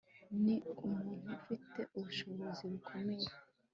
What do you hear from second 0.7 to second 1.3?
umuntu